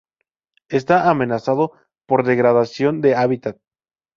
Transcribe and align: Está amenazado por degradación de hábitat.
Está 0.69 1.11
amenazado 1.11 1.73
por 2.07 2.23
degradación 2.25 3.01
de 3.01 3.13
hábitat. 3.15 3.57